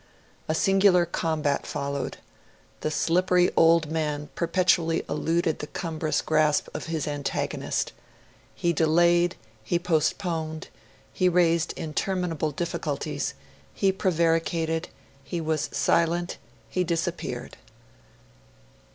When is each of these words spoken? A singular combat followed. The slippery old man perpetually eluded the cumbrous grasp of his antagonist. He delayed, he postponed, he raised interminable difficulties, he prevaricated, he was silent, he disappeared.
A 0.47 0.55
singular 0.55 1.05
combat 1.05 1.67
followed. 1.67 2.17
The 2.79 2.89
slippery 2.89 3.51
old 3.55 3.91
man 3.91 4.29
perpetually 4.33 5.03
eluded 5.07 5.59
the 5.59 5.67
cumbrous 5.67 6.23
grasp 6.23 6.69
of 6.73 6.87
his 6.87 7.07
antagonist. 7.07 7.93
He 8.55 8.73
delayed, 8.73 9.35
he 9.63 9.77
postponed, 9.77 10.69
he 11.13 11.29
raised 11.29 11.73
interminable 11.73 12.49
difficulties, 12.49 13.35
he 13.75 13.91
prevaricated, 13.91 14.89
he 15.23 15.39
was 15.39 15.69
silent, 15.71 16.39
he 16.67 16.83
disappeared. 16.83 17.57